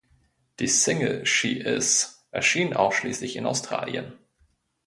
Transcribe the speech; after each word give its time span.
Die 0.59 0.65
Single 0.67 1.27
"She 1.27 1.59
Is" 1.59 2.25
erschien 2.31 2.73
ausschließlich 2.73 3.35
in 3.35 3.45
Australien. 3.45 4.13